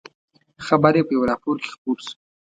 خبر 0.65 0.93
یې 0.97 1.03
په 1.07 1.13
یوه 1.15 1.25
راپور 1.31 1.55
کې 1.61 1.69
خپور 1.73 1.97
شو. 2.05 2.13